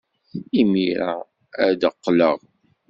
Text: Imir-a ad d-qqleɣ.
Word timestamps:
Imir-a 0.61 1.11
ad 1.65 1.73
d-qqleɣ. 1.79 2.39